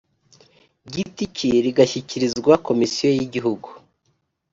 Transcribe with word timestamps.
giti 0.93 1.23
cye 1.35 1.51
rigashyikirizwa 1.65 2.53
Komisiyo 2.67 3.09
y 3.17 3.21
Igihugu 3.25 3.67